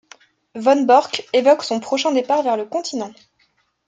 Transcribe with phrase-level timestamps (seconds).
[0.57, 3.13] Von Bork évoque son prochain départ vers le continent.